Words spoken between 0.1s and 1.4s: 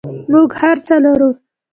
موږ هر څه لرو